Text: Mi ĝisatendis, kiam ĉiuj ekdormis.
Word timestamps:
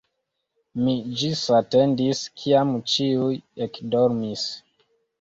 Mi 0.85 0.95
ĝisatendis, 1.19 2.23
kiam 2.41 2.75
ĉiuj 2.95 3.31
ekdormis. 3.71 4.53